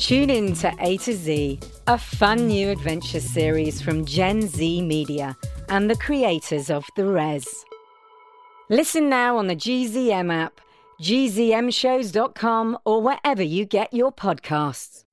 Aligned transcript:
Tune 0.00 0.30
in 0.30 0.54
to 0.54 0.74
A 0.80 0.96
to 0.96 1.12
Z, 1.12 1.60
a 1.86 1.98
fun 1.98 2.46
new 2.46 2.70
adventure 2.70 3.20
series 3.20 3.82
from 3.82 4.06
Gen 4.06 4.40
Z 4.40 4.80
Media 4.80 5.36
and 5.68 5.90
the 5.90 5.96
creators 5.96 6.70
of 6.70 6.86
The 6.96 7.04
Res. 7.04 7.66
Listen 8.70 9.10
now 9.10 9.36
on 9.36 9.46
the 9.46 9.54
GZM 9.54 10.32
app, 10.32 10.58
gzmshows.com, 11.02 12.78
or 12.86 13.02
wherever 13.02 13.42
you 13.42 13.66
get 13.66 13.92
your 13.92 14.10
podcasts. 14.10 15.04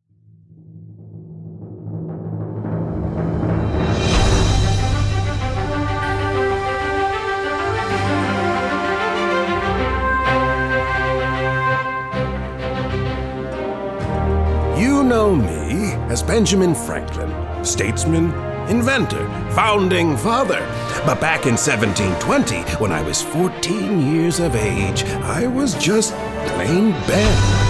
As 16.17 16.23
Benjamin 16.23 16.73
Franklin, 16.73 17.31
statesman, 17.63 18.33
inventor, 18.69 19.23
founding 19.51 20.17
father. 20.17 20.61
But 21.05 21.21
back 21.21 21.45
in 21.45 21.53
1720, 21.53 22.61
when 22.81 22.91
I 22.91 23.03
was 23.03 23.21
14 23.21 23.99
years 23.99 24.39
of 24.39 24.55
age, 24.55 25.03
I 25.03 25.45
was 25.45 25.75
just 25.75 26.13
plain 26.47 26.89
Ben. 27.05 27.66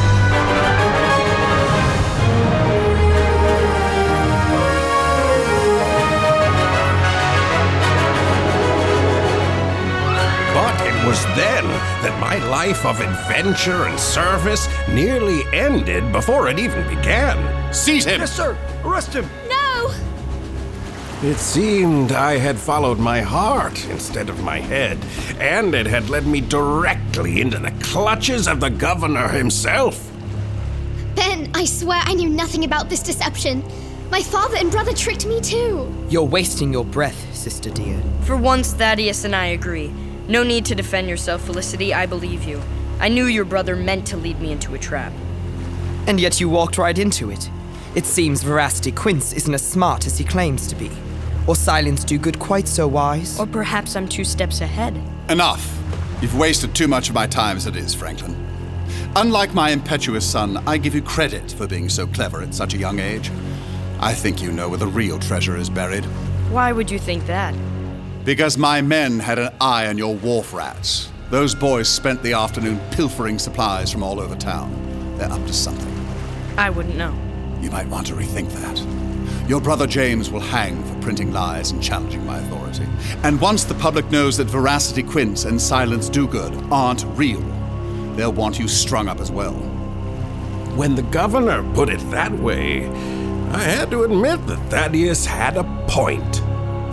Was 11.07 11.23
then 11.37 11.63
that 12.03 12.19
my 12.19 12.37
life 12.49 12.85
of 12.85 12.99
adventure 12.99 13.85
and 13.85 13.97
service 13.97 14.67
nearly 14.89 15.41
ended 15.53 16.11
before 16.11 16.49
it 16.49 16.59
even 16.59 16.85
began. 16.93 17.73
Seize 17.73 18.03
him! 18.03 18.19
Yes, 18.19 18.35
sir. 18.35 18.57
Arrest 18.83 19.13
him. 19.13 19.25
No! 19.47 19.89
It 21.23 21.37
seemed 21.37 22.11
I 22.11 22.37
had 22.37 22.57
followed 22.57 22.99
my 22.99 23.21
heart 23.21 23.87
instead 23.87 24.27
of 24.27 24.43
my 24.43 24.59
head, 24.59 24.97
and 25.39 25.73
it 25.73 25.87
had 25.87 26.09
led 26.09 26.27
me 26.27 26.41
directly 26.41 27.39
into 27.39 27.57
the 27.57 27.71
clutches 27.81 28.45
of 28.45 28.59
the 28.59 28.69
governor 28.69 29.29
himself. 29.29 30.11
Ben, 31.15 31.49
I 31.53 31.63
swear 31.63 32.01
I 32.03 32.15
knew 32.15 32.27
nothing 32.27 32.65
about 32.65 32.89
this 32.89 33.01
deception. 33.01 33.63
My 34.11 34.21
father 34.21 34.57
and 34.57 34.69
brother 34.69 34.91
tricked 34.91 35.25
me 35.25 35.39
too. 35.39 35.89
You're 36.09 36.25
wasting 36.25 36.73
your 36.73 36.83
breath, 36.83 37.33
sister 37.33 37.69
dear. 37.69 38.01
For 38.23 38.35
once, 38.35 38.73
Thaddeus 38.73 39.23
and 39.23 39.33
I 39.33 39.47
agree. 39.47 39.89
No 40.27 40.43
need 40.43 40.65
to 40.65 40.75
defend 40.75 41.07
yourself, 41.07 41.45
Felicity. 41.45 41.93
I 41.93 42.05
believe 42.05 42.43
you. 42.43 42.61
I 42.99 43.07
knew 43.07 43.25
your 43.25 43.45
brother 43.45 43.75
meant 43.75 44.05
to 44.07 44.17
lead 44.17 44.41
me 44.41 44.51
into 44.51 44.73
a 44.73 44.79
trap. 44.79 45.13
And 46.05 46.19
yet 46.19 46.41
you 46.41 46.49
walked 46.49 46.77
right 46.77 46.97
into 46.97 47.31
it. 47.31 47.49
It 47.95 48.05
seems 48.05 48.43
Veracity 48.43 48.91
Quince 48.91 49.31
isn't 49.33 49.53
as 49.53 49.65
smart 49.65 50.05
as 50.05 50.17
he 50.17 50.25
claims 50.25 50.67
to 50.67 50.75
be. 50.75 50.91
Or 51.47 51.55
Silence 51.55 52.03
Dogood 52.03 52.39
quite 52.39 52.67
so 52.67 52.87
wise. 52.87 53.39
Or 53.39 53.47
perhaps 53.47 53.95
I'm 53.95 54.07
two 54.07 54.25
steps 54.25 54.59
ahead. 54.59 55.01
Enough. 55.29 55.73
You've 56.21 56.37
wasted 56.37 56.75
too 56.75 56.87
much 56.87 57.07
of 57.07 57.15
my 57.15 57.25
time 57.27 57.55
as 57.55 57.65
it 57.65 57.77
is, 57.77 57.93
Franklin. 57.93 58.35
Unlike 59.15 59.53
my 59.53 59.69
impetuous 59.69 60.29
son, 60.29 60.57
I 60.67 60.77
give 60.77 60.93
you 60.93 61.01
credit 61.01 61.53
for 61.53 61.67
being 61.67 61.87
so 61.87 62.05
clever 62.05 62.41
at 62.41 62.53
such 62.53 62.73
a 62.73 62.77
young 62.77 62.99
age. 62.99 63.31
I 63.99 64.13
think 64.13 64.41
you 64.41 64.51
know 64.51 64.67
where 64.67 64.77
the 64.77 64.87
real 64.87 65.19
treasure 65.19 65.55
is 65.55 65.69
buried. 65.69 66.03
Why 66.51 66.71
would 66.71 66.91
you 66.91 66.99
think 66.99 67.25
that? 67.27 67.55
Because 68.27 68.57
my 68.57 68.81
men 68.81 69.19
had 69.19 69.39
an 69.39 69.53
eye 69.61 69.87
on 69.87 69.97
your 69.97 70.13
wharf 70.13 70.53
rats. 70.53 71.09
Those 71.29 71.55
boys 71.55 71.87
spent 71.87 72.21
the 72.21 72.33
afternoon 72.33 72.77
pilfering 72.91 73.39
supplies 73.39 73.89
from 73.89 74.03
all 74.03 74.19
over 74.19 74.35
town. 74.35 75.15
They're 75.17 75.31
up 75.31 75.45
to 75.47 75.53
something. 75.53 76.05
I 76.57 76.69
wouldn't 76.69 76.97
know. 76.97 77.15
You 77.61 77.71
might 77.71 77.87
want 77.87 78.05
to 78.07 78.15
rethink 78.15 78.51
that. 78.51 79.49
Your 79.49 79.61
brother 79.61 79.87
James 79.87 80.29
will 80.29 80.41
hang 80.41 80.83
for 80.83 81.01
printing 81.01 81.31
lies 81.31 81.71
and 81.71 81.81
challenging 81.81 82.25
my 82.25 82.39
authority. 82.39 82.85
And 83.23 83.39
once 83.39 83.63
the 83.63 83.75
public 83.75 84.11
knows 84.11 84.35
that 84.35 84.47
Veracity 84.47 85.03
Quince 85.03 85.45
and 85.45 85.61
Silence 85.61 86.09
Dogood 86.09 86.69
aren't 86.69 87.05
real, 87.17 87.39
they'll 88.17 88.33
want 88.33 88.59
you 88.59 88.67
strung 88.67 89.07
up 89.07 89.21
as 89.21 89.31
well. 89.31 89.53
When 90.75 90.95
the 90.95 91.03
governor 91.03 91.63
put 91.73 91.87
it 91.87 92.01
that 92.11 92.33
way, 92.33 92.89
I 93.53 93.63
had 93.63 93.89
to 93.91 94.03
admit 94.03 94.45
that 94.47 94.59
Thaddeus 94.69 95.25
had 95.25 95.55
a 95.55 95.63
point. 95.87 96.41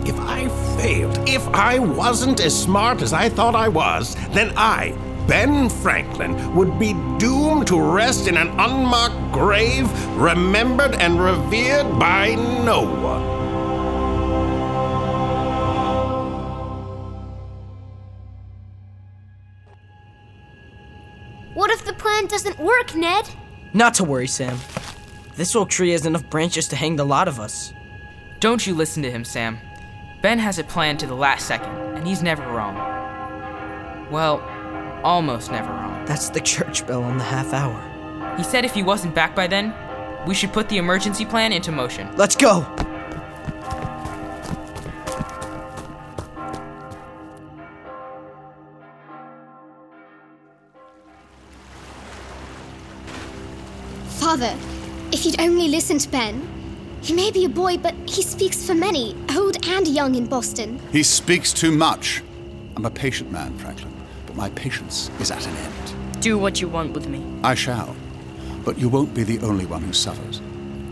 If 0.07 0.17
I 0.21 0.47
failed, 0.85 1.17
if 1.27 1.47
I 1.47 1.79
wasn't 1.79 2.39
as 2.41 2.53
smart 2.55 3.01
as 3.01 3.11
I 3.11 3.27
thought 3.27 3.55
I 3.55 3.67
was, 3.67 4.13
then 4.33 4.53
I, 4.55 4.93
Ben 5.27 5.67
Franklin, 5.67 6.53
would 6.55 6.77
be 6.77 6.93
doomed 7.17 7.65
to 7.67 7.81
rest 7.81 8.27
in 8.27 8.37
an 8.37 8.49
unmarked 8.59 9.31
grave, 9.31 9.89
remembered 10.15 10.93
and 11.01 11.19
revered 11.19 11.89
by 11.97 12.35
no 12.35 12.81
one. 12.83 13.33
What 21.55 21.71
if 21.71 21.83
the 21.83 21.93
plan 21.93 22.27
doesn't 22.27 22.59
work, 22.59 22.93
Ned? 22.93 23.27
Not 23.73 23.95
to 23.95 24.03
worry, 24.03 24.27
Sam. 24.27 24.59
This 25.35 25.55
oak 25.55 25.69
tree 25.69 25.93
has 25.93 26.05
enough 26.05 26.29
branches 26.29 26.67
to 26.67 26.75
hang 26.75 26.95
the 26.95 27.05
lot 27.05 27.27
of 27.27 27.39
us. 27.39 27.73
Don't 28.39 28.67
you 28.67 28.75
listen 28.75 29.01
to 29.01 29.09
him, 29.09 29.25
Sam. 29.25 29.57
Ben 30.25 30.39
has 30.39 30.57
it 30.57 30.67
planned 30.67 30.99
to 31.01 31.05
the 31.05 31.13
last 31.13 31.45
second, 31.45 31.69
and 31.95 32.07
he's 32.07 32.23
never 32.23 32.41
wrong. 32.47 32.73
Well, 34.09 34.41
almost 35.03 35.51
never 35.51 35.71
wrong. 35.71 36.03
That's 36.07 36.29
the 36.31 36.41
church 36.41 36.87
bell 36.87 37.03
on 37.03 37.19
the 37.19 37.23
half 37.23 37.53
hour. 37.53 38.35
He 38.35 38.43
said 38.43 38.65
if 38.65 38.73
he 38.73 38.81
wasn't 38.81 39.13
back 39.13 39.35
by 39.35 39.45
then, 39.45 39.71
we 40.25 40.33
should 40.33 40.51
put 40.51 40.67
the 40.67 40.77
emergency 40.77 41.25
plan 41.25 41.53
into 41.53 41.71
motion. 41.71 42.09
Let's 42.17 42.35
go! 42.35 42.61
Father, 54.17 54.57
if 55.11 55.23
you'd 55.23 55.39
only 55.39 55.67
listened 55.67 56.01
to 56.01 56.09
Ben. 56.09 56.64
He 57.05 57.13
may 57.13 57.29
be 57.29 57.45
a 57.45 57.49
boy, 57.49 57.77
but 57.77 57.93
he 58.09 58.23
speaks 58.23 58.65
for 58.65 58.73
many, 58.73 59.15
old 59.37 59.63
and 59.67 59.87
young 59.87 60.15
in 60.15 60.25
Boston. 60.25 60.79
He 60.91 61.03
speaks 61.03 61.53
too 61.53 61.69
much. 61.69 62.23
I'm 62.75 62.85
a 62.85 62.89
patient 62.89 63.31
man, 63.31 63.55
Franklin, 63.59 63.93
but 64.25 64.35
my 64.35 64.49
patience 64.49 65.11
is 65.19 65.29
at 65.29 65.45
an 65.45 65.55
end. 65.55 66.21
Do 66.23 66.39
what 66.39 66.61
you 66.61 66.67
want 66.67 66.93
with 66.93 67.07
me. 67.07 67.23
I 67.43 67.53
shall. 67.53 67.95
But 68.63 68.79
you 68.79 68.89
won't 68.89 69.13
be 69.13 69.21
the 69.21 69.37
only 69.45 69.67
one 69.67 69.83
who 69.83 69.93
suffers. 69.93 70.41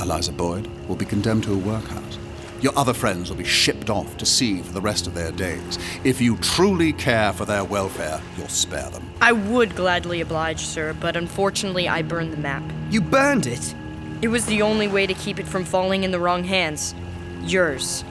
Eliza 0.02 0.34
Boyd 0.34 0.68
will 0.88 0.96
be 0.96 1.04
condemned 1.04 1.46
to 1.46 1.54
a 1.56 1.58
workhouse. 1.58 2.20
Your 2.62 2.78
other 2.78 2.94
friends 2.94 3.32
will 3.32 3.38
be 3.38 3.44
shipped 3.44 3.90
off 3.90 4.16
to 4.18 4.26
sea 4.28 4.62
for 4.62 4.72
the 4.72 4.82
rest 4.82 5.08
of 5.08 5.16
their 5.16 5.32
days. 5.32 5.80
If 6.04 6.22
you 6.22 6.38
truly 6.38 6.94
care 6.94 7.34
for 7.34 7.46
their 7.46 7.64
welfare, 7.64 8.22
you'll 8.38 8.50
spare 8.50 8.92
them. 8.92 9.12
I 9.20 9.32
would 9.32 9.76
gladly 9.76 10.22
oblige, 10.22 10.64
sir, 10.64 10.94
but 10.94 11.16
unfortunately 11.16 11.90
I 11.90 12.04
burned 12.04 12.34
the 12.34 12.38
map. 12.38 12.64
You 12.92 13.02
burned 13.02 13.48
it? 13.48 13.74
It 14.24 14.30
was 14.30 14.46
the 14.46 14.62
only 14.62 14.88
way 14.88 15.06
to 15.06 15.14
keep 15.14 15.38
it 15.38 15.46
from 15.46 15.66
falling 15.66 16.06
in 16.06 16.12
the 16.12 16.20
wrong 16.20 16.46
hands. 16.46 16.96
Yours. 17.42 18.06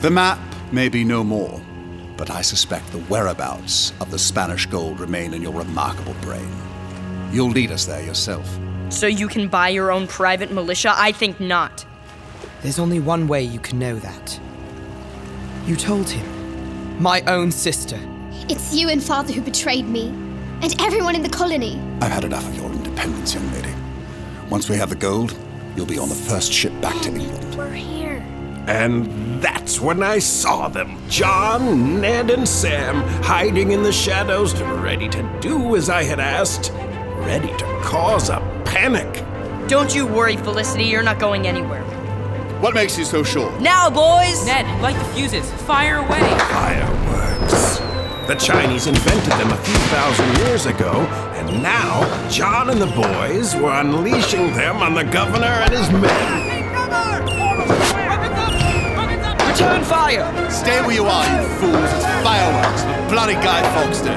The 0.00 0.10
map 0.10 0.38
may 0.72 0.88
be 0.88 1.04
no 1.04 1.22
more, 1.22 1.60
but 2.16 2.30
I 2.30 2.40
suspect 2.40 2.90
the 2.90 3.00
whereabouts 3.00 3.92
of 4.00 4.10
the 4.10 4.18
Spanish 4.18 4.64
gold 4.64 4.98
remain 4.98 5.34
in 5.34 5.42
your 5.42 5.52
remarkable 5.52 6.14
brain. 6.22 6.50
You'll 7.30 7.50
lead 7.50 7.72
us 7.72 7.84
there 7.84 8.02
yourself. 8.02 8.58
So 8.88 9.06
you 9.06 9.28
can 9.28 9.48
buy 9.48 9.68
your 9.68 9.92
own 9.92 10.06
private 10.06 10.50
militia? 10.50 10.94
I 10.96 11.12
think 11.12 11.38
not. 11.38 11.84
There's 12.62 12.78
only 12.78 13.00
one 13.00 13.28
way 13.28 13.42
you 13.42 13.60
can 13.60 13.78
know 13.78 13.96
that. 13.96 14.40
You 15.66 15.76
told 15.76 16.08
him. 16.08 17.02
My 17.02 17.20
own 17.26 17.52
sister. 17.52 18.00
It's 18.48 18.74
you 18.74 18.88
and 18.88 19.02
Father 19.02 19.34
who 19.34 19.42
betrayed 19.42 19.86
me, 19.86 20.08
and 20.62 20.74
everyone 20.80 21.14
in 21.14 21.22
the 21.22 21.28
colony. 21.28 21.78
I've 22.00 22.12
had 22.12 22.24
enough 22.24 22.48
of 22.48 22.56
your 22.56 22.72
independence, 22.72 23.34
young 23.34 23.52
lady. 23.52 23.74
Once 24.50 24.68
we 24.68 24.76
have 24.76 24.90
the 24.90 24.94
gold, 24.94 25.36
you'll 25.74 25.86
be 25.86 25.98
on 25.98 26.08
the 26.08 26.14
first 26.14 26.52
ship 26.52 26.72
back 26.80 27.00
to 27.02 27.08
England. 27.08 27.54
We're 27.56 27.70
here. 27.70 28.22
And 28.66 29.42
that's 29.42 29.80
when 29.80 30.02
I 30.02 30.18
saw 30.18 30.68
them 30.68 30.98
John, 31.08 32.00
Ned, 32.00 32.30
and 32.30 32.48
Sam 32.48 33.02
hiding 33.22 33.72
in 33.72 33.82
the 33.82 33.92
shadows, 33.92 34.54
ready 34.60 35.08
to 35.08 35.38
do 35.40 35.76
as 35.76 35.88
I 35.88 36.02
had 36.02 36.20
asked, 36.20 36.72
ready 37.26 37.48
to 37.56 37.80
cause 37.82 38.28
a 38.28 38.40
panic. 38.64 39.24
Don't 39.66 39.94
you 39.94 40.06
worry, 40.06 40.36
Felicity, 40.36 40.84
you're 40.84 41.02
not 41.02 41.18
going 41.18 41.46
anywhere. 41.46 41.82
What 42.60 42.74
makes 42.74 42.96
you 42.98 43.04
so 43.04 43.22
sure? 43.22 43.50
Now, 43.60 43.90
boys! 43.90 44.46
Ned, 44.46 44.66
light 44.80 44.96
the 44.96 45.04
fuses. 45.14 45.50
Fire 45.62 45.96
away. 45.96 46.20
Fireworks. 46.20 47.78
The 48.28 48.36
Chinese 48.36 48.86
invented 48.86 49.32
them 49.32 49.50
a 49.50 49.56
few 49.56 49.74
thousand 49.74 50.38
years 50.46 50.66
ago, 50.66 51.02
and 51.48 51.62
now 51.62 52.28
John 52.28 52.70
and 52.70 52.80
the 52.80 52.86
boys 52.86 53.54
were 53.56 53.72
unleashing 53.72 54.52
them 54.54 54.76
on 54.78 54.94
the 54.94 55.04
governor 55.04 55.46
and 55.46 55.72
his 55.72 55.90
men. 55.90 56.54
Return 59.50 59.84
fire! 59.84 60.50
Stay 60.50 60.80
where 60.82 60.94
you 60.94 61.04
are, 61.04 61.24
you 61.24 61.48
fools. 61.58 61.92
It's 61.94 62.04
fireworks. 62.22 62.82
The 62.82 63.08
bloody 63.08 63.34
Guy 63.34 63.62
Fawkes 63.74 64.00
Day. 64.00 64.14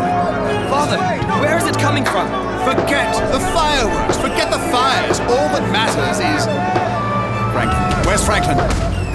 Father, 0.69 0.97
where 1.41 1.57
is 1.57 1.65
it 1.65 1.77
coming 1.77 2.05
from? 2.05 2.27
Forget 2.65 3.13
the 3.31 3.39
fireworks. 3.53 4.17
Forget 4.17 4.51
the 4.51 4.59
fires. 4.71 5.19
All 5.21 5.47
that 5.53 5.63
matters 5.71 6.19
is. 6.19 6.45
Franklin. 7.53 8.05
Where's 8.07 8.25
Franklin? 8.25 8.57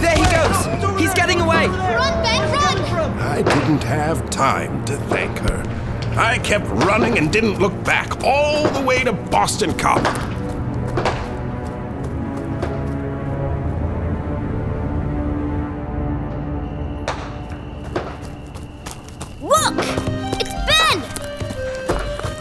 There 0.00 0.16
he 0.16 0.24
goes! 0.34 1.00
He's 1.00 1.14
getting 1.14 1.40
away! 1.40 1.68
Run, 1.68 2.22
Ben, 2.22 2.42
run! 2.50 3.18
I 3.20 3.42
didn't 3.42 3.84
have 3.84 4.28
time 4.30 4.84
to 4.86 4.96
thank 4.96 5.38
her. 5.38 5.71
I 6.16 6.38
kept 6.38 6.66
running 6.66 7.16
and 7.16 7.32
didn't 7.32 7.58
look 7.58 7.72
back 7.84 8.22
all 8.22 8.68
the 8.68 8.82
way 8.82 9.02
to 9.02 9.14
Boston 9.14 9.72
Common. 9.78 10.12
Look! 19.40 19.74
It's 20.38 20.52
Ben! 20.66 21.00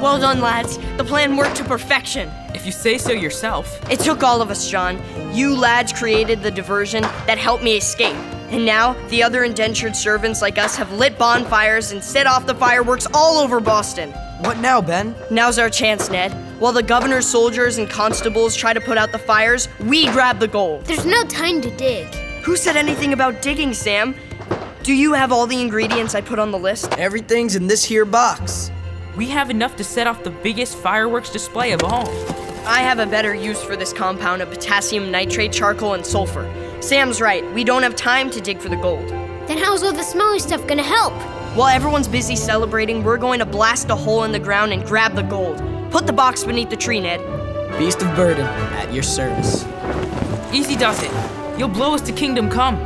Well 0.02 0.20
done, 0.20 0.42
lads. 0.42 0.78
The 0.98 1.06
plan 1.06 1.38
worked 1.38 1.56
to 1.56 1.64
perfection. 1.64 2.30
If 2.54 2.66
you 2.66 2.74
say 2.74 2.98
so 2.98 3.14
yourself. 3.14 3.80
It 3.90 4.02
took 4.02 4.22
all 4.22 4.42
of 4.42 4.52
us, 4.52 4.70
John. 4.70 5.02
You 5.34 5.56
lads 5.56 5.94
created 5.94 6.44
the 6.44 6.52
diversion 6.52 7.04
that 7.26 7.38
helped 7.38 7.64
me 7.64 7.78
escape. 7.78 8.18
And 8.52 8.66
now, 8.66 8.94
the 9.08 9.24
other 9.24 9.46
indentured 9.46 9.96
servants 9.96 10.42
like 10.42 10.58
us 10.58 10.76
have 10.76 10.92
lit 10.92 11.18
bonfires 11.18 11.94
and 11.94 12.04
set 12.04 12.28
off 12.28 12.46
the 12.46 12.54
fireworks 12.54 13.08
all 13.14 13.38
over 13.38 13.62
Boston. 13.62 14.12
What 14.42 14.58
now, 14.58 14.82
Ben? 14.82 15.16
Now's 15.30 15.58
our 15.58 15.70
chance, 15.70 16.10
Ned. 16.10 16.34
While 16.60 16.74
the 16.74 16.84
governor's 16.84 17.26
soldiers 17.26 17.78
and 17.78 17.90
constables 17.90 18.56
try 18.56 18.74
to 18.74 18.82
put 18.82 18.98
out 18.98 19.14
the 19.14 19.20
fires, 19.20 19.70
we 19.80 20.08
grab 20.08 20.40
the 20.40 20.50
gold. 20.50 20.84
There's 20.86 21.06
no 21.06 21.24
time 21.24 21.62
to 21.62 21.76
dig. 21.78 22.08
Who 22.44 22.58
said 22.58 22.76
anything 22.76 23.14
about 23.14 23.42
digging, 23.42 23.74
Sam? 23.74 24.16
Do 24.84 24.94
you 24.94 25.14
have 25.14 25.32
all 25.32 25.48
the 25.48 25.62
ingredients 25.62 26.14
I 26.14 26.22
put 26.22 26.38
on 26.38 26.52
the 26.52 26.60
list? 26.60 26.92
Everything's 26.98 27.56
in 27.56 27.68
this 27.68 27.86
here 27.86 28.04
box. 28.04 28.70
We 29.16 29.30
have 29.30 29.50
enough 29.50 29.78
to 29.78 29.84
set 29.84 30.08
off 30.08 30.24
the 30.24 30.32
biggest 30.32 30.76
fireworks 30.76 31.30
display 31.30 31.72
of 31.72 31.84
all. 31.84 32.10
I 32.66 32.82
have 32.82 33.00
a 33.00 33.06
better 33.06 33.34
use 33.34 33.64
for 33.64 33.76
this 33.76 33.94
compound 33.94 34.42
of 34.42 34.50
potassium 34.50 35.10
nitrate, 35.10 35.54
charcoal, 35.54 35.94
and 35.94 36.06
sulfur. 36.06 36.44
Sam's 36.82 37.22
right, 37.22 37.50
we 37.54 37.64
don't 37.64 37.84
have 37.84 37.96
time 37.96 38.32
to 38.32 38.42
dig 38.42 38.60
for 38.60 38.68
the 38.68 38.76
gold. 38.76 39.08
Then 39.48 39.60
how's 39.60 39.84
all 39.84 39.94
the 39.94 40.04
smelly 40.04 40.40
stuff 40.40 40.66
gonna 40.66 40.82
help? 40.82 41.14
While 41.56 41.68
everyone's 41.68 42.08
busy 42.08 42.36
celebrating, 42.36 43.04
we're 43.04 43.18
going 43.18 43.38
to 43.40 43.46
blast 43.46 43.90
a 43.90 43.96
hole 43.96 44.24
in 44.24 44.32
the 44.32 44.40
ground 44.40 44.74
and 44.74 44.84
grab 44.86 45.14
the 45.14 45.22
gold. 45.22 45.62
Put 45.92 46.08
the 46.08 46.14
box 46.14 46.44
beneath 46.44 46.70
the 46.70 46.78
tree, 46.78 47.00
Ned. 47.00 47.20
Beast 47.78 48.02
of 48.02 48.16
Burden, 48.16 48.46
at 48.46 48.92
your 48.94 49.04
service. 49.04 49.64
Easy 50.54 50.76
does 50.76 51.04
it. 51.04 51.12
You'll 51.60 51.68
blow 51.68 51.94
us 51.94 52.02
to 52.04 52.12
Kingdom 52.14 52.50
Come. 52.50 52.78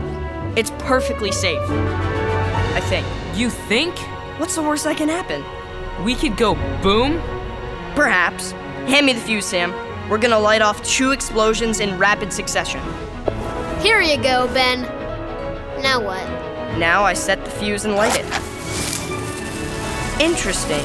It's 0.57 0.71
perfectly 0.79 1.31
safe. 1.31 1.61
I 1.69 2.81
think. 2.81 3.05
You 3.37 3.49
think? 3.49 3.97
What's 4.39 4.55
the 4.55 4.63
worst 4.63 4.83
that 4.83 4.97
can 4.97 5.09
happen? 5.09 5.43
We 6.03 6.15
could 6.15 6.35
go 6.35 6.55
boom? 6.81 7.21
Perhaps. 7.95 8.51
Hand 8.89 9.05
me 9.05 9.13
the 9.13 9.21
fuse, 9.21 9.45
Sam. 9.45 9.71
We're 10.09 10.17
gonna 10.17 10.39
light 10.39 10.61
off 10.61 10.83
two 10.83 11.11
explosions 11.11 11.79
in 11.79 11.97
rapid 11.97 12.33
succession. 12.33 12.81
Here 13.85 14.01
you 14.01 14.17
go, 14.17 14.47
Ben. 14.51 14.81
Now 15.83 16.01
what? 16.03 16.27
Now 16.79 17.03
I 17.03 17.13
set 17.13 17.45
the 17.45 17.51
fuse 17.51 17.85
and 17.85 17.93
light 17.93 18.15
it. 18.15 18.25
Interesting. 20.19 20.83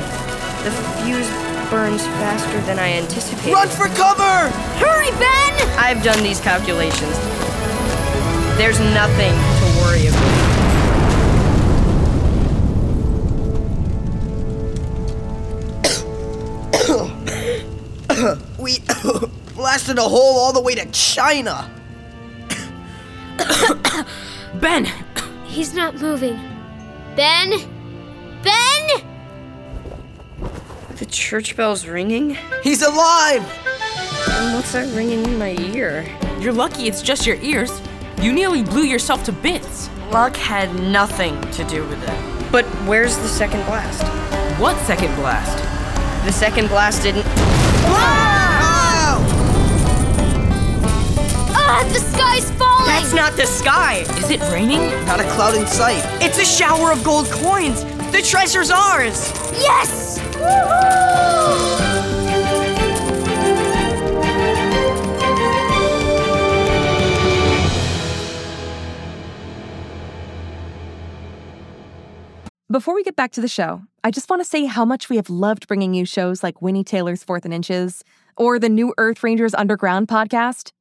The 0.65 0.71
fuse 1.01 1.27
burns 1.71 2.05
faster 2.05 2.61
than 2.67 2.79
I 2.79 2.93
anticipated. 2.93 3.55
Run 3.55 3.69
for 3.69 3.87
cover! 3.97 4.51
Hurry, 4.77 5.13
Ben! 5.13 5.79
I've 5.79 6.03
done 6.05 6.23
these 6.23 6.43
calculations. 6.43 7.19
There's 8.59 8.79
nothing 8.79 9.33
to 9.33 9.65
worry 9.81 10.09
about. 10.09 10.39
We 18.59 18.81
blasted 19.55 19.97
a 19.97 20.03
hole 20.03 20.39
all 20.39 20.53
the 20.53 20.61
way 20.61 20.75
to 20.75 20.85
China. 20.91 21.80
Ben! 24.55 24.87
He's 25.45 25.75
not 25.75 25.97
moving. 25.97 26.39
Ben? 27.17 27.51
Ben? 28.43 28.89
The 30.97 31.07
church 31.07 31.57
bell's 31.57 31.87
ringing? 31.87 32.37
He's 32.63 32.83
alive! 32.83 33.43
And 34.29 34.55
what's 34.55 34.73
that 34.73 34.95
ringing 34.95 35.25
in 35.25 35.39
my 35.39 35.57
ear? 35.75 36.07
You're 36.39 36.53
lucky 36.53 36.87
it's 36.87 37.03
just 37.03 37.27
your 37.27 37.37
ears. 37.37 37.81
You 38.21 38.33
nearly 38.33 38.63
blew 38.63 38.83
yourself 38.83 39.25
to 39.25 39.33
bits. 39.33 39.89
Luck 40.11 40.37
had 40.37 40.75
nothing 40.75 41.41
to 41.53 41.65
do 41.65 41.87
with 41.87 42.03
it. 42.03 42.53
But 42.53 42.65
where's 42.87 43.17
the 43.17 43.29
second 43.29 43.65
blast? 43.65 44.03
What 44.61 44.79
second 44.87 45.15
blast? 45.15 45.57
The 46.25 46.33
second 46.33 46.69
blast 46.69 47.03
didn't. 47.03 47.25
Ah, 47.27 48.40
the 51.93 52.01
sky's 52.01 52.51
falling! 52.53 52.87
That's 52.87 53.15
not 53.15 53.37
the 53.37 53.47
sky! 53.47 54.01
Is 54.19 54.31
it 54.31 54.41
raining? 54.53 54.91
Not 55.07 55.21
a 55.21 55.25
cloud 55.31 55.57
in 55.57 55.67
sight. 55.67 56.03
It's 56.23 56.39
a 56.39 56.45
shower 56.45 56.93
of 56.93 57.05
gold 57.05 57.27
coins! 57.27 57.85
The 58.13 58.23
treasure's 58.23 58.71
ours! 58.71 59.33
Yes! 59.53 60.19
Before 72.71 72.95
we 72.95 73.03
get 73.03 73.17
back 73.17 73.33
to 73.33 73.41
the 73.41 73.49
show, 73.49 73.83
I 74.05 74.11
just 74.11 74.31
want 74.31 74.41
to 74.41 74.45
say 74.45 74.65
how 74.65 74.85
much 74.85 75.09
we 75.09 75.17
have 75.17 75.29
loved 75.29 75.67
bringing 75.67 75.93
you 75.93 76.05
shows 76.05 76.43
like 76.43 76.63
Winnie 76.63 76.85
Taylor's 76.85 77.25
Fourth 77.25 77.45
and 77.45 77.53
Inches, 77.53 78.05
or 78.37 78.59
the 78.59 78.69
new 78.69 78.95
Earth 78.97 79.23
Rangers 79.23 79.55
Underground 79.55 80.09
podcast, 80.09 80.71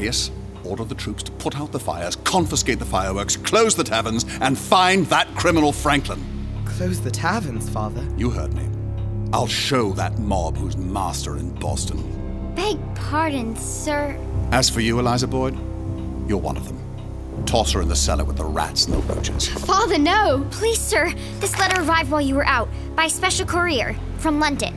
Thaddeus, 0.00 0.30
order 0.64 0.84
the 0.84 0.94
troops 0.94 1.22
to 1.24 1.32
put 1.32 1.60
out 1.60 1.72
the 1.72 1.78
fires, 1.78 2.16
confiscate 2.16 2.78
the 2.78 2.86
fireworks, 2.86 3.36
close 3.36 3.74
the 3.74 3.84
taverns, 3.84 4.24
and 4.40 4.56
find 4.56 5.04
that 5.06 5.28
criminal 5.34 5.72
Franklin. 5.72 6.24
Close 6.64 7.02
the 7.02 7.10
taverns, 7.10 7.68
Father. 7.68 8.02
You 8.16 8.30
heard 8.30 8.54
me. 8.54 8.66
I'll 9.34 9.46
show 9.46 9.92
that 9.92 10.18
mob 10.18 10.56
who's 10.56 10.78
master 10.78 11.36
in 11.36 11.50
Boston. 11.56 12.54
Beg 12.54 12.78
pardon, 12.94 13.54
sir. 13.56 14.18
As 14.52 14.70
for 14.70 14.80
you, 14.80 14.98
Eliza 14.98 15.26
Boyd, 15.26 15.54
you're 16.26 16.38
one 16.38 16.56
of 16.56 16.64
them. 16.64 16.78
Toss 17.44 17.72
her 17.72 17.82
in 17.82 17.88
the 17.88 17.94
cellar 17.94 18.24
with 18.24 18.38
the 18.38 18.44
rats 18.44 18.86
and 18.86 18.94
the 18.94 19.14
roaches. 19.14 19.48
Father, 19.48 19.98
no! 19.98 20.46
Please, 20.50 20.80
sir. 20.80 21.12
This 21.40 21.58
letter 21.58 21.82
arrived 21.82 22.10
while 22.10 22.22
you 22.22 22.36
were 22.36 22.46
out, 22.46 22.70
by 22.96 23.06
special 23.06 23.44
courier, 23.44 23.94
from 24.16 24.40
London. 24.40 24.74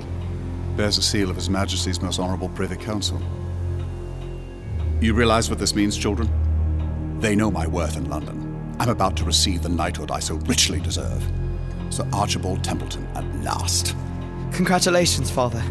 Bears 0.75 0.97
the 0.97 1.01
seal 1.01 1.29
of 1.29 1.37
His 1.37 1.49
Majesty's 1.49 2.01
Most 2.01 2.19
Honorable 2.19 2.49
Privy 2.49 2.75
Council. 2.75 3.21
You 5.03 5.13
realize 5.13 5.49
what 5.49 5.59
this 5.59 5.75
means, 5.75 5.97
children? 5.97 6.29
They 7.19 7.35
know 7.35 7.51
my 7.51 7.67
worth 7.67 7.97
in 7.97 8.09
London. 8.09 8.77
I'm 8.79 8.87
about 8.87 9.17
to 9.17 9.25
receive 9.25 9.61
the 9.61 9.67
knighthood 9.67 10.11
I 10.11 10.19
so 10.19 10.35
richly 10.35 10.79
deserve. 10.79 11.29
Sir 11.89 12.07
Archibald 12.13 12.63
Templeton 12.63 13.05
at 13.13 13.25
last. 13.43 13.97
Congratulations, 14.53 15.29
Father. 15.29 15.61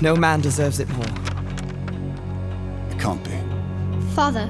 No 0.00 0.16
man 0.16 0.40
deserves 0.40 0.80
it 0.80 0.88
more. 0.88 1.06
It 2.90 2.98
can't 2.98 3.22
be. 3.22 3.38
Father, 4.12 4.48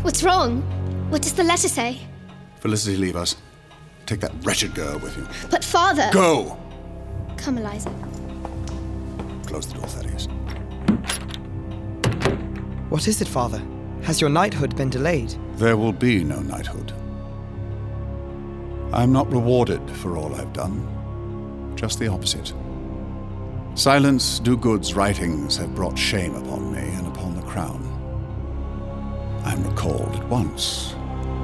what's 0.00 0.22
wrong? 0.22 0.62
What 1.10 1.20
does 1.20 1.34
the 1.34 1.44
letter 1.44 1.68
say? 1.68 2.00
Felicity, 2.60 2.96
leave 2.96 3.16
us. 3.16 3.36
Take 4.06 4.20
that 4.20 4.32
wretched 4.46 4.74
girl 4.74 4.98
with 4.98 5.14
you. 5.14 5.28
But 5.50 5.62
father. 5.62 6.08
Go! 6.10 6.58
Come, 7.36 7.58
Eliza. 7.58 7.94
Close 9.44 9.66
the 9.66 9.74
door, 9.74 9.88
Thaddeus. 9.88 10.26
What 12.92 13.08
is 13.08 13.22
it, 13.22 13.26
Father? 13.26 13.62
Has 14.02 14.20
your 14.20 14.28
knighthood 14.28 14.76
been 14.76 14.90
delayed? 14.90 15.34
There 15.54 15.78
will 15.78 15.94
be 15.94 16.22
no 16.22 16.42
knighthood. 16.42 16.92
I'm 18.92 19.10
not 19.14 19.32
rewarded 19.32 19.80
for 19.92 20.18
all 20.18 20.34
I've 20.34 20.52
done. 20.52 21.72
Just 21.74 21.98
the 21.98 22.08
opposite. 22.08 22.52
Silence 23.76 24.38
Dogood's 24.40 24.92
writings 24.92 25.56
have 25.56 25.74
brought 25.74 25.98
shame 25.98 26.34
upon 26.34 26.70
me 26.70 26.80
and 26.80 27.06
upon 27.06 27.34
the 27.34 27.46
crown. 27.46 27.80
I'm 29.46 29.66
recalled 29.66 30.14
at 30.14 30.28
once 30.28 30.92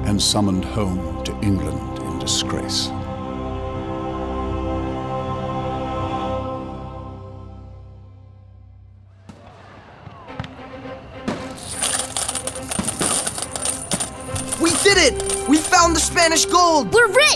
and 0.05 0.21
summoned 0.21 0.65
home 0.65 1.23
to 1.23 1.31
England 1.41 1.97
in 1.97 2.19
disgrace. 2.19 2.91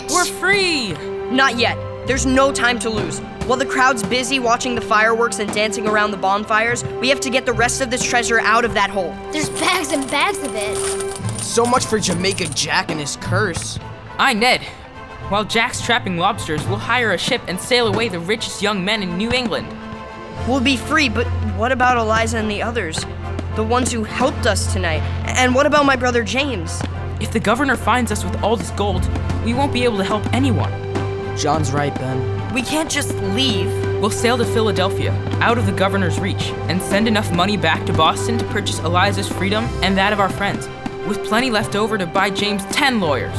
Rich! 0.00 0.10
We're 0.10 0.24
free! 0.24 0.92
Not 1.30 1.58
yet. 1.58 1.76
There's 2.06 2.26
no 2.26 2.52
time 2.52 2.78
to 2.80 2.90
lose. 2.90 3.20
While 3.46 3.58
the 3.58 3.66
crowd's 3.66 4.02
busy 4.02 4.38
watching 4.38 4.74
the 4.74 4.80
fireworks 4.80 5.38
and 5.38 5.52
dancing 5.52 5.86
around 5.86 6.10
the 6.10 6.16
bonfires, 6.16 6.84
we 7.00 7.08
have 7.08 7.20
to 7.20 7.30
get 7.30 7.46
the 7.46 7.52
rest 7.52 7.80
of 7.80 7.90
this 7.90 8.02
treasure 8.02 8.40
out 8.40 8.64
of 8.64 8.74
that 8.74 8.90
hole. 8.90 9.14
There's 9.32 9.50
bags 9.50 9.92
and 9.92 10.10
bags 10.10 10.38
of 10.38 10.54
it. 10.54 11.40
So 11.40 11.64
much 11.64 11.84
for 11.84 11.98
Jamaica 11.98 12.46
Jack 12.48 12.90
and 12.90 13.00
his 13.00 13.16
curse. 13.16 13.78
I, 14.18 14.32
Ned. 14.32 14.62
While 15.28 15.44
Jack's 15.44 15.80
trapping 15.80 16.18
lobsters, 16.18 16.66
we'll 16.66 16.78
hire 16.78 17.12
a 17.12 17.18
ship 17.18 17.42
and 17.48 17.58
sail 17.58 17.86
away 17.86 18.08
the 18.08 18.18
richest 18.18 18.62
young 18.62 18.84
men 18.84 19.02
in 19.02 19.16
New 19.16 19.30
England. 19.30 19.66
We'll 20.46 20.60
be 20.60 20.76
free, 20.76 21.08
but 21.08 21.26
what 21.56 21.72
about 21.72 21.96
Eliza 21.96 22.38
and 22.38 22.50
the 22.50 22.62
others? 22.62 23.04
The 23.56 23.62
ones 23.62 23.92
who 23.92 24.04
helped 24.04 24.46
us 24.46 24.72
tonight? 24.72 25.02
And 25.38 25.54
what 25.54 25.64
about 25.64 25.86
my 25.86 25.96
brother 25.96 26.22
James? 26.24 26.82
If 27.20 27.32
the 27.32 27.40
governor 27.40 27.76
finds 27.76 28.10
us 28.12 28.24
with 28.24 28.42
all 28.42 28.56
this 28.56 28.70
gold, 28.72 29.04
we 29.44 29.54
won't 29.54 29.72
be 29.72 29.84
able 29.84 29.98
to 29.98 30.04
help 30.04 30.24
anyone. 30.32 30.72
John's 31.36 31.72
right, 31.72 31.94
Ben. 31.94 32.54
We 32.54 32.62
can't 32.62 32.90
just 32.90 33.14
leave. 33.34 33.66
We'll 34.00 34.10
sail 34.10 34.38
to 34.38 34.44
Philadelphia, 34.44 35.12
out 35.40 35.58
of 35.58 35.66
the 35.66 35.72
governor's 35.72 36.18
reach, 36.20 36.52
and 36.68 36.80
send 36.80 37.08
enough 37.08 37.32
money 37.32 37.56
back 37.56 37.84
to 37.86 37.92
Boston 37.92 38.38
to 38.38 38.44
purchase 38.46 38.78
Eliza's 38.80 39.28
freedom 39.28 39.64
and 39.82 39.96
that 39.96 40.12
of 40.12 40.20
our 40.20 40.28
friends, 40.28 40.68
with 41.06 41.24
plenty 41.24 41.50
left 41.50 41.74
over 41.74 41.98
to 41.98 42.06
buy 42.06 42.30
James 42.30 42.64
10 42.66 43.00
lawyers. 43.00 43.36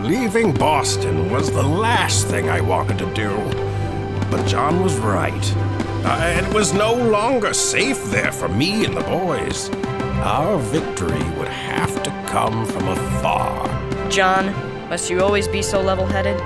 Leaving 0.00 0.52
Boston 0.52 1.30
was 1.30 1.50
the 1.50 1.62
last 1.62 2.26
thing 2.26 2.48
I 2.48 2.60
wanted 2.60 2.98
to 2.98 3.14
do. 3.14 3.30
But 4.30 4.46
John 4.46 4.82
was 4.82 4.96
right. 4.98 5.52
Uh, 6.04 6.42
it 6.42 6.54
was 6.54 6.74
no 6.74 6.94
longer 6.94 7.54
safe 7.54 8.04
there 8.06 8.32
for 8.32 8.48
me 8.48 8.84
and 8.84 8.96
the 8.96 9.02
boys. 9.02 9.70
Our 10.22 10.58
victory 10.58 11.22
would 11.38 11.48
have 11.48 12.02
to 12.02 12.10
come 12.26 12.66
from 12.66 12.88
afar. 12.88 13.68
John, 14.10 14.73
must 14.94 15.10
you 15.10 15.20
always 15.20 15.48
be 15.48 15.60
so 15.60 15.82
level 15.82 16.06
headed? 16.06 16.40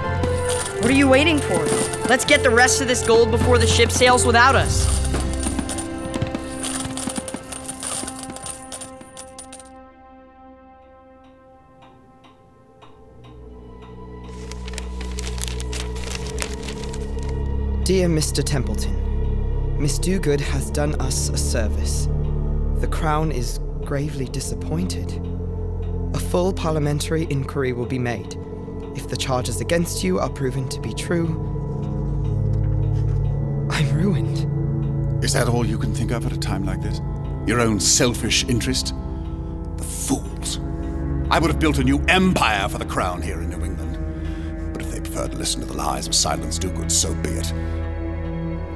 What 0.81 0.87
are 0.87 0.95
you 0.95 1.07
waiting 1.07 1.38
for? 1.38 1.62
Let's 2.09 2.25
get 2.25 2.43
the 2.43 2.49
rest 2.49 2.81
of 2.81 2.88
this 2.88 3.07
gold 3.07 3.31
before 3.31 3.59
the 3.59 3.67
ship 3.67 3.90
sails 3.90 4.25
without 4.25 4.55
us. 4.55 4.87
Dear 17.85 18.09
Mr. 18.09 18.43
Templeton, 18.43 19.78
Miss 19.78 19.99
Dogood 19.99 20.40
has 20.40 20.71
done 20.71 20.99
us 21.02 21.28
a 21.28 21.37
service. 21.37 22.09
The 22.76 22.88
Crown 22.90 23.31
is 23.31 23.61
gravely 23.85 24.25
disappointed. 24.25 25.28
Full 26.31 26.53
parliamentary 26.53 27.27
inquiry 27.31 27.73
will 27.73 27.87
be 27.87 27.99
made. 27.99 28.37
If 28.95 29.09
the 29.09 29.17
charges 29.17 29.63
against 29.63 30.05
you 30.05 30.19
are 30.19 30.29
proven 30.29 30.69
to 30.69 30.79
be 30.79 30.93
true, 30.93 31.27
I'm 33.71 33.95
ruined. 33.95 35.25
Is 35.25 35.33
that 35.33 35.49
all 35.49 35.65
you 35.65 35.79
can 35.79 35.95
think 35.95 36.11
of 36.11 36.27
at 36.27 36.33
a 36.33 36.39
time 36.39 36.67
like 36.67 36.83
this? 36.83 37.01
Your 37.47 37.61
own 37.61 37.81
selfish 37.81 38.45
interest? 38.45 38.95
The 39.79 39.85
fools. 39.85 40.61
I 41.31 41.39
would 41.39 41.51
have 41.51 41.59
built 41.59 41.79
a 41.79 41.83
new 41.83 41.99
empire 42.09 42.69
for 42.69 42.77
the 42.77 42.85
crown 42.85 43.23
here 43.23 43.41
in 43.41 43.49
New 43.49 43.65
England. 43.65 44.75
But 44.75 44.83
if 44.83 44.91
they 44.91 45.01
prefer 45.01 45.29
to 45.29 45.37
listen 45.37 45.63
to 45.63 45.67
the 45.67 45.79
lies 45.79 46.07
of 46.07 46.15
Silence 46.15 46.59
Dogood, 46.59 46.91
so 46.91 47.15
be 47.15 47.31
it. 47.31 47.51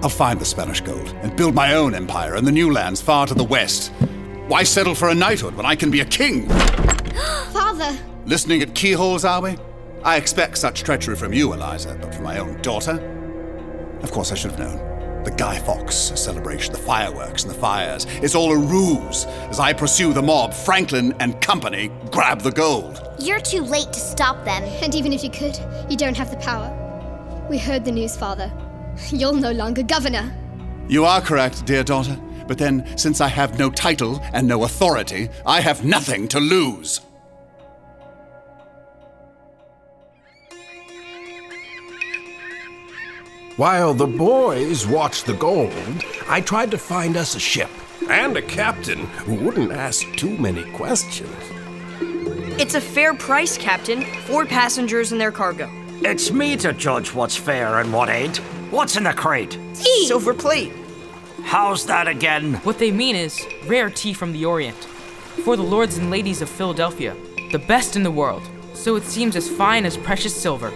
I'll 0.03 0.09
find 0.09 0.41
the 0.41 0.47
Spanish 0.47 0.81
gold 0.81 1.15
and 1.21 1.37
build 1.37 1.55
my 1.55 1.75
own 1.75 1.95
empire 1.95 2.37
in 2.37 2.47
the 2.47 2.53
new 2.53 2.73
lands 2.73 3.03
far 3.03 3.27
to 3.27 3.35
the 3.35 3.45
west. 3.45 3.93
Why 4.49 4.63
settle 4.63 4.95
for 4.95 5.11
a 5.11 5.15
knighthood 5.15 5.55
when 5.55 5.67
I 5.67 5.77
can 5.77 5.91
be 5.91 6.01
a 6.01 6.07
king? 6.07 6.49
Father. 7.53 7.97
Listening 8.25 8.63
at 8.63 8.75
keyholes, 8.75 9.25
are 9.25 9.43
we? 9.43 9.57
I 10.05 10.17
expect 10.17 10.59
such 10.59 10.83
treachery 10.83 11.17
from 11.17 11.33
you, 11.33 11.53
Eliza, 11.53 11.97
but 12.01 12.15
from 12.15 12.25
my 12.25 12.39
own 12.39 12.61
daughter? 12.63 12.99
Of 14.03 14.11
course, 14.11 14.33
I 14.33 14.35
should 14.35 14.53
have 14.53 14.61
known. 14.61 15.25
The 15.25 15.31
Guy 15.31 15.61
Fawkes 15.61 15.95
celebration, 15.95 16.73
the 16.73 16.79
fireworks 16.79 17.45
and 17.45 17.53
the 17.53 17.59
fires. 17.59 18.07
It's 18.23 18.35
all 18.35 18.51
a 18.51 18.57
ruse. 18.57 19.27
As 19.51 19.61
I 19.61 19.73
pursue 19.73 20.13
the 20.13 20.23
mob, 20.23 20.53
Franklin 20.53 21.15
and 21.21 21.41
company 21.41 21.93
grab 22.11 22.41
the 22.41 22.51
gold. 22.51 23.01
You're 23.21 23.41
too 23.41 23.61
late 23.61 23.93
to 23.93 24.01
stop 24.01 24.45
them. 24.45 24.65
And 24.83 24.95
even 24.97 25.13
if 25.13 25.23
you 25.23 25.31
could, 25.31 25.57
you 25.89 25.97
don't 25.97 26.17
have 26.17 26.33
the 26.33 26.39
power. 26.39 26.77
We 27.49 27.59
heard 27.59 27.85
the 27.85 27.93
news, 27.93 28.17
Father. 28.17 28.51
You're 29.11 29.33
no 29.33 29.53
longer 29.53 29.85
governor. 29.85 30.35
You 30.89 31.05
are 31.05 31.21
correct, 31.21 31.65
dear 31.67 31.85
daughter. 31.85 32.19
But 32.47 32.59
then, 32.59 32.97
since 32.97 33.21
I 33.21 33.29
have 33.29 33.59
no 33.59 33.71
title 33.71 34.21
and 34.33 34.47
no 34.47 34.65
authority, 34.65 35.29
I 35.47 35.61
have 35.61 35.85
nothing 35.85 36.29
to 36.29 36.41
lose. 36.41 37.01
While 43.57 43.93
the 43.93 44.07
boys 44.07 44.87
watched 44.87 45.27
the 45.27 45.35
gold, 45.35 45.73
I 46.27 46.41
tried 46.41 46.71
to 46.71 46.79
find 46.79 47.17
us 47.17 47.35
a 47.35 47.41
ship 47.41 47.71
and 48.09 48.37
a 48.37 48.43
captain 48.43 49.07
who 49.25 49.35
wouldn't 49.35 49.73
ask 49.73 50.11
too 50.17 50.37
many 50.39 50.65
questions. 50.73 51.31
It's 52.59 52.75
a 52.75 52.81
fair 52.81 53.15
price, 53.15 53.59
Captain. 53.59 54.05
Four 54.23 54.47
passengers 54.47 55.13
and 55.13 55.21
their 55.21 55.33
cargo. 55.33 55.71
It's 56.03 56.33
me 56.33 56.57
to 56.57 56.73
judge 56.73 57.15
what's 57.15 57.37
fair 57.37 57.79
and 57.79 57.93
what 57.93 58.09
ain't. 58.09 58.39
What's 58.73 58.97
in 58.97 59.05
the 59.05 59.13
crate? 59.13 59.59
Tea! 59.75 60.07
Silver 60.07 60.35
plate. 60.35 60.73
How's 61.45 61.87
that 61.87 62.09
again? 62.09 62.55
What 62.65 62.79
they 62.79 62.91
mean 62.91 63.17
is 63.17 63.47
rare 63.67 63.91
tea 63.91 64.15
from 64.15 64.33
the 64.33 64.45
Orient. 64.45 64.77
For 65.45 65.57
the 65.57 65.63
lords 65.63 65.99
and 65.99 66.11
ladies 66.11 66.43
of 66.43 66.49
Philadelphia, 66.49 67.15
the 67.51 67.59
best 67.59 67.97
in 67.97 68.03
the 68.03 68.11
world. 68.11 68.43
So 68.75 68.97
it 68.97 69.05
seems 69.05 69.37
as 69.37 69.49
fine 69.49 69.85
as 69.85 69.97
precious 69.97 70.35
silver. 70.35 70.73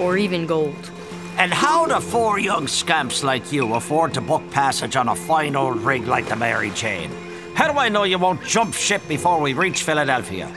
Or 0.00 0.16
even 0.16 0.46
gold. 0.46 0.90
And 1.36 1.52
how 1.52 1.86
do 1.86 2.00
four 2.00 2.38
young 2.38 2.66
scamps 2.66 3.22
like 3.22 3.52
you 3.52 3.74
afford 3.74 4.14
to 4.14 4.20
book 4.20 4.50
passage 4.50 4.96
on 4.96 5.08
a 5.08 5.14
fine 5.14 5.54
old 5.54 5.82
rig 5.82 6.06
like 6.06 6.26
the 6.26 6.36
Mary 6.36 6.70
Jane? 6.70 7.10
How 7.54 7.70
do 7.70 7.78
I 7.78 7.88
know 7.88 8.04
you 8.04 8.18
won't 8.18 8.42
jump 8.42 8.74
ship 8.74 9.06
before 9.08 9.40
we 9.40 9.52
reach 9.52 9.82
Philadelphia? 9.82 10.50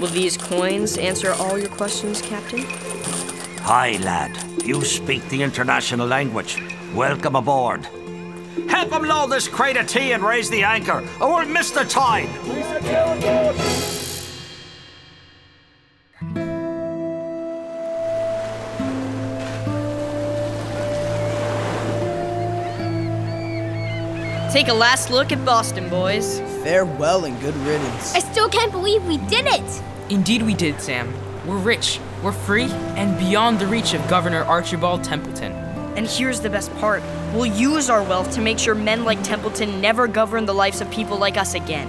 Will 0.00 0.08
these 0.08 0.36
coins 0.36 0.96
answer 0.96 1.32
all 1.34 1.58
your 1.58 1.68
questions, 1.68 2.22
Captain? 2.22 2.64
Hi, 3.60 3.98
lad. 4.02 4.36
You 4.64 4.82
speak 4.84 5.28
the 5.28 5.42
international 5.42 6.06
language. 6.06 6.62
Welcome 6.94 7.36
aboard. 7.36 7.86
Help 8.68 8.90
them 8.90 9.04
load 9.04 9.28
this 9.28 9.48
crate 9.48 9.76
of 9.76 9.86
tea 9.86 10.12
and 10.12 10.22
raise 10.22 10.50
the 10.50 10.62
anchor, 10.62 11.06
or 11.20 11.28
we'll 11.28 11.46
miss 11.46 11.70
the 11.70 11.84
tide. 11.84 12.28
Take 24.52 24.68
a 24.68 24.74
last 24.74 25.10
look 25.10 25.32
at 25.32 25.42
Boston, 25.46 25.88
boys. 25.88 26.40
Farewell 26.62 27.24
and 27.24 27.40
good 27.40 27.56
riddance. 27.56 28.14
I 28.14 28.18
still 28.18 28.50
can't 28.50 28.70
believe 28.70 29.02
we 29.06 29.16
did 29.16 29.46
it. 29.46 29.82
Indeed, 30.10 30.42
we 30.42 30.52
did, 30.52 30.78
Sam. 30.78 31.10
We're 31.46 31.56
rich, 31.56 31.98
we're 32.22 32.32
free, 32.32 32.70
and 32.96 33.18
beyond 33.18 33.58
the 33.58 33.66
reach 33.66 33.94
of 33.94 34.06
Governor 34.08 34.44
Archibald 34.44 35.02
Templeton. 35.02 35.52
And 35.96 36.06
here's 36.06 36.40
the 36.40 36.50
best 36.50 36.74
part 36.76 37.02
we'll 37.32 37.46
use 37.46 37.90
our 37.90 38.02
wealth 38.02 38.32
to 38.34 38.40
make 38.40 38.58
sure 38.58 38.74
men 38.74 39.04
like 39.04 39.22
Templeton 39.22 39.80
never 39.80 40.06
govern 40.06 40.46
the 40.46 40.54
lives 40.54 40.80
of 40.80 40.90
people 40.90 41.18
like 41.18 41.36
us 41.36 41.54
again. 41.54 41.88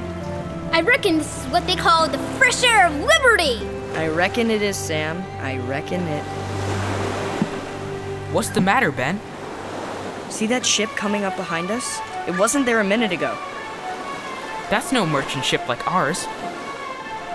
I 0.72 0.82
reckon 0.82 1.18
this 1.20 1.38
is 1.38 1.52
what 1.52 1.66
they 1.68 1.76
call 1.76 2.08
the 2.08 2.18
fresh 2.38 2.64
air 2.64 2.88
of 2.88 2.96
liberty. 2.96 3.66
I 3.96 4.08
reckon 4.08 4.50
it 4.50 4.62
is, 4.62 4.76
Sam. 4.76 5.24
I 5.40 5.58
reckon 5.60 6.02
it. 6.02 6.24
What's 8.34 8.50
the 8.50 8.62
matter, 8.62 8.92
Ben? 8.92 9.20
See 10.30 10.48
that 10.48 10.66
ship 10.66 10.90
coming 10.96 11.24
up 11.24 11.36
behind 11.36 11.70
us? 11.70 12.00
It 12.28 12.38
wasn't 12.40 12.66
there 12.66 12.80
a 12.80 12.84
minute 12.84 13.12
ago. 13.12 13.38
That's 14.72 14.92
no 14.92 15.06
merchant 15.06 15.46
ship 15.46 15.70
like 15.70 15.88
ours. 15.88 16.26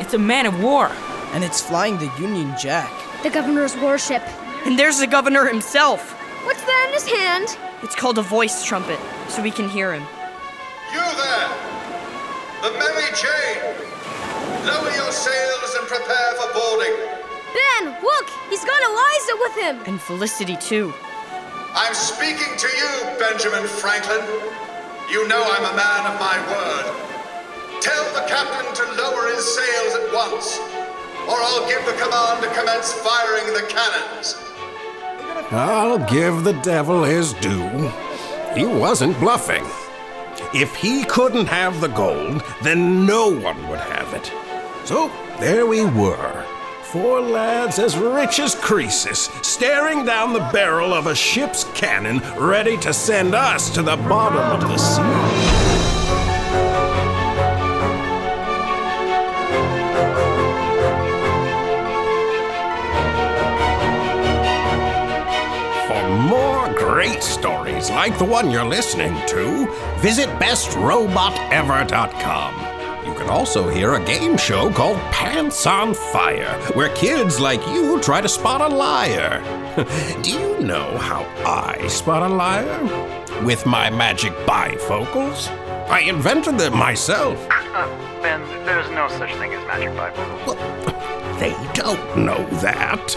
It's 0.00 0.14
a 0.14 0.18
man 0.18 0.46
of 0.46 0.60
war. 0.60 0.90
And 1.32 1.44
it's 1.44 1.60
flying 1.60 1.98
the 1.98 2.10
Union 2.18 2.54
Jack. 2.58 2.90
The 3.22 3.30
governor's 3.30 3.76
warship. 3.76 4.22
And 4.66 4.76
there's 4.76 4.98
the 4.98 5.06
governor 5.06 5.46
himself. 5.46 6.17
What's 6.45 6.62
that 6.62 6.85
in 6.88 6.92
his 6.95 7.07
hand? 7.07 7.59
It's 7.83 7.95
called 7.95 8.18
a 8.18 8.23
voice 8.23 8.64
trumpet, 8.64 8.99
so 9.28 9.42
we 9.42 9.50
can 9.50 9.68
hear 9.68 9.92
him. 9.92 10.02
You 10.92 11.00
there! 11.00 11.50
The 12.62 12.71
Mary 12.78 13.11
Jane! 13.14 13.62
Lower 14.66 14.90
your 14.90 15.12
sails 15.12 15.75
and 15.78 15.87
prepare 15.87 16.35
for 16.37 16.52
boarding. 16.52 16.95
Ben, 17.54 17.97
look! 18.02 18.28
He's 18.50 18.64
got 18.64 18.83
Eliza 18.83 19.33
with 19.40 19.54
him! 19.57 19.80
And 19.87 20.00
Felicity, 20.00 20.57
too. 20.57 20.92
I'm 21.75 21.95
speaking 21.95 22.57
to 22.57 22.68
you, 22.68 23.18
Benjamin 23.18 23.66
Franklin. 23.66 24.25
You 25.11 25.28
know 25.28 25.42
I'm 25.42 25.64
a 25.64 25.76
man 25.76 26.07
of 26.11 26.18
my 26.18 26.37
word. 26.50 27.80
Tell 27.80 28.04
the 28.14 28.26
captain 28.26 28.66
to 28.75 28.92
lower 29.00 29.28
his 29.28 29.45
sails 29.54 29.95
at 29.95 30.12
once, 30.12 30.59
or 31.28 31.37
I'll 31.38 31.68
give 31.68 31.85
the 31.87 31.92
command 31.92 32.42
to 32.42 32.50
commence 32.59 32.92
firing 32.92 33.52
the 33.54 33.66
cannons. 33.68 34.48
I'll 35.50 35.99
give 36.11 36.45
the 36.45 36.52
devil 36.62 37.04
his 37.04 37.33
due. 37.35 37.90
He 38.54 38.66
wasn't 38.66 39.18
bluffing. 39.21 39.64
If 40.54 40.75
he 40.76 41.04
couldn't 41.04 41.47
have 41.47 41.80
the 41.80 41.88
gold, 41.88 42.42
then 42.62 43.07
no 43.07 43.28
one 43.28 43.68
would 43.68 43.80
have 43.80 44.14
it. 44.14 44.33
So 44.85 45.11
there 45.38 45.66
we 45.66 45.85
were, 45.85 46.45
four 46.85 47.21
lads 47.21 47.78
as 47.78 47.97
rich 47.97 48.38
as 48.38 48.54
Croesus, 48.54 49.28
staring 49.42 50.04
down 50.04 50.33
the 50.33 50.49
barrel 50.52 50.95
of 50.95 51.07
a 51.07 51.14
ship's 51.14 51.64
cannon, 51.75 52.21
ready 52.38 52.76
to 52.78 52.92
send 52.92 53.35
us 53.35 53.71
to 53.71 53.83
the 53.83 53.97
bottom 53.97 54.38
of 54.38 54.68
the 54.68 54.78
sea. 54.78 55.48
Like 68.08 68.18
the 68.18 68.24
one 68.24 68.50
you're 68.50 68.64
listening 68.64 69.14
to, 69.26 69.66
visit 69.98 70.30
bestrobotever.com. 70.40 72.54
You 73.06 73.14
can 73.14 73.28
also 73.28 73.68
hear 73.68 73.92
a 73.94 74.04
game 74.04 74.38
show 74.38 74.72
called 74.72 74.96
Pants 75.12 75.66
on 75.66 75.92
Fire, 75.92 76.58
where 76.72 76.88
kids 76.94 77.38
like 77.38 77.60
you 77.66 78.00
try 78.00 78.22
to 78.22 78.28
spot 78.28 78.62
a 78.62 78.68
liar. 78.74 79.42
Do 80.22 80.30
you 80.30 80.58
know 80.60 80.96
how 80.96 81.26
I 81.44 81.86
spot 81.88 82.22
a 82.22 82.28
liar? 82.34 82.82
With 83.44 83.66
my 83.66 83.90
magic 83.90 84.32
bifocals. 84.46 85.50
I 85.90 86.00
invented 86.00 86.56
them 86.56 86.78
myself. 86.78 87.46
Uh, 87.50 87.86
ben, 88.22 88.40
there's 88.64 88.88
no 88.90 89.08
such 89.08 89.34
thing 89.34 89.52
as 89.52 89.66
magic 89.66 89.90
bifocals. 89.90 90.94
They 91.38 91.54
don't 91.72 92.18
know 92.24 92.44
that. 92.62 93.14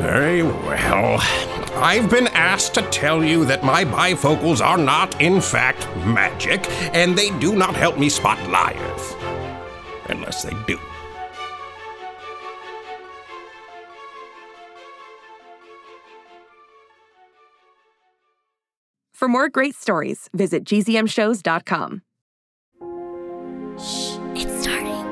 Very 0.00 0.42
well. 0.42 1.18
I've 1.76 2.10
been 2.10 2.28
asked 2.28 2.74
to 2.74 2.82
tell 2.90 3.24
you 3.24 3.44
that 3.46 3.64
my 3.64 3.84
bifocals 3.84 4.64
are 4.64 4.78
not, 4.78 5.20
in 5.20 5.40
fact, 5.40 5.86
magic, 6.06 6.68
and 6.94 7.16
they 7.16 7.30
do 7.38 7.54
not 7.56 7.74
help 7.74 7.98
me 7.98 8.08
spot 8.08 8.38
liars. 8.50 9.14
Unless 10.08 10.44
they 10.44 10.54
do. 10.66 10.78
For 19.12 19.28
more 19.28 19.48
great 19.48 19.74
stories, 19.74 20.28
visit 20.34 20.64
gzmshows.com. 20.64 22.02
Shh, 23.78 24.18
It's 24.36 24.62
starting. 24.62 25.04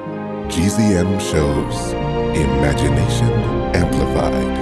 GZM 0.51 1.21
shows 1.21 1.93
Imagination 2.37 3.31
Amplified. 3.75 4.62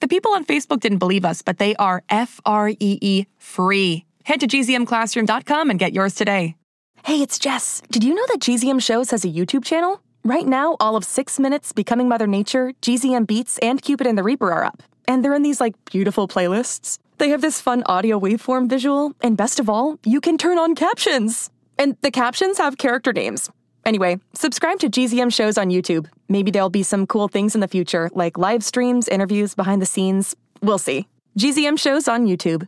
The 0.00 0.08
people 0.08 0.32
on 0.32 0.44
Facebook 0.44 0.80
didn't 0.80 0.98
believe 0.98 1.24
us, 1.24 1.42
but 1.42 1.58
they 1.58 1.74
are 1.76 2.02
F 2.08 2.40
R 2.44 2.68
E 2.68 2.76
E 2.80 3.26
free. 3.38 4.04
Head 4.24 4.40
to 4.40 4.46
gzmclassroom.com 4.46 5.70
and 5.70 5.78
get 5.78 5.92
yours 5.92 6.14
today. 6.14 6.56
Hey, 7.04 7.22
it's 7.22 7.38
Jess. 7.38 7.82
Did 7.90 8.02
you 8.02 8.14
know 8.14 8.24
that 8.28 8.40
GZM 8.40 8.82
Shows 8.82 9.12
has 9.12 9.24
a 9.24 9.28
YouTube 9.28 9.64
channel? 9.64 10.02
Right 10.24 10.46
now, 10.46 10.76
all 10.80 10.96
of 10.96 11.04
Six 11.04 11.38
Minutes, 11.38 11.72
Becoming 11.72 12.08
Mother 12.08 12.26
Nature, 12.26 12.72
GZM 12.82 13.28
Beats, 13.28 13.58
and 13.58 13.80
Cupid 13.80 14.08
and 14.08 14.18
the 14.18 14.24
Reaper 14.24 14.52
are 14.52 14.64
up. 14.64 14.82
And 15.06 15.24
they're 15.24 15.34
in 15.34 15.42
these, 15.42 15.60
like, 15.60 15.74
beautiful 15.84 16.26
playlists. 16.26 16.98
They 17.18 17.28
have 17.28 17.42
this 17.42 17.60
fun 17.60 17.84
audio 17.86 18.18
waveform 18.18 18.68
visual, 18.68 19.12
and 19.22 19.36
best 19.36 19.60
of 19.60 19.70
all, 19.70 20.00
you 20.04 20.20
can 20.20 20.36
turn 20.36 20.58
on 20.58 20.74
captions. 20.74 21.48
And 21.78 21.96
the 22.00 22.10
captions 22.10 22.58
have 22.58 22.76
character 22.76 23.12
names. 23.12 23.50
Anyway, 23.84 24.18
subscribe 24.34 24.80
to 24.80 24.90
GZM 24.90 25.32
shows 25.32 25.56
on 25.56 25.68
YouTube. 25.68 26.08
Maybe 26.28 26.50
there'll 26.50 26.70
be 26.70 26.82
some 26.82 27.06
cool 27.06 27.28
things 27.28 27.54
in 27.54 27.60
the 27.60 27.68
future, 27.68 28.10
like 28.14 28.38
live 28.38 28.64
streams, 28.64 29.08
interviews, 29.08 29.54
behind 29.54 29.80
the 29.80 29.86
scenes. 29.86 30.34
We'll 30.62 30.78
see. 30.78 31.08
GZM 31.38 31.78
shows 31.78 32.08
on 32.08 32.26
YouTube. 32.26 32.66